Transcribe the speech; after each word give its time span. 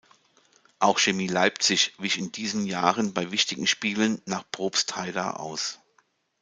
Auch 0.79 0.97
Chemie 0.97 1.27
Leipzig 1.27 1.93
wich 1.99 2.17
in 2.17 2.31
diesen 2.31 2.65
Jahren 2.65 3.13
bei 3.13 3.29
wichtigen 3.29 3.67
Spielen 3.67 4.19
nach 4.25 4.49
Probstheida 4.51 5.33
aus. 5.35 5.79